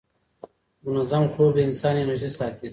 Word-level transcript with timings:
منظم 0.87 1.23
خوب 1.35 1.49
د 1.55 1.59
انسان 1.67 1.93
انرژي 2.01 2.31
ساتي. 2.37 2.69